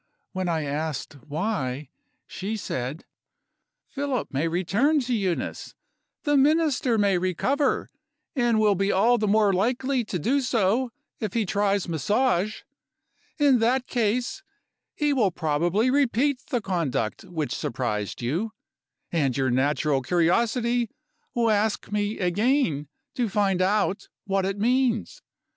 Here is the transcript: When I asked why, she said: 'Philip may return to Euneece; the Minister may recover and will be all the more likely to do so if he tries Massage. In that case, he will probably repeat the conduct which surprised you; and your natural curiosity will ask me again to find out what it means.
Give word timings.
When 0.31 0.49
I 0.49 0.63
asked 0.63 1.13
why, 1.27 1.89
she 2.25 2.57
said: 2.57 3.05
'Philip 3.87 4.29
may 4.33 4.47
return 4.47 4.99
to 5.01 5.13
Euneece; 5.13 5.75
the 6.23 6.35
Minister 6.35 6.97
may 6.97 7.19
recover 7.19 7.91
and 8.35 8.59
will 8.59 8.73
be 8.73 8.91
all 8.91 9.19
the 9.19 9.27
more 9.27 9.53
likely 9.53 10.03
to 10.05 10.17
do 10.17 10.41
so 10.41 10.91
if 11.19 11.35
he 11.35 11.45
tries 11.45 11.87
Massage. 11.87 12.61
In 13.37 13.59
that 13.59 13.85
case, 13.85 14.41
he 14.95 15.13
will 15.13 15.29
probably 15.29 15.91
repeat 15.91 16.47
the 16.49 16.61
conduct 16.61 17.23
which 17.25 17.53
surprised 17.53 18.23
you; 18.23 18.53
and 19.11 19.37
your 19.37 19.51
natural 19.51 20.01
curiosity 20.01 20.89
will 21.35 21.51
ask 21.51 21.91
me 21.91 22.17
again 22.17 22.87
to 23.13 23.29
find 23.29 23.61
out 23.61 24.09
what 24.25 24.45
it 24.47 24.57
means. 24.57 25.21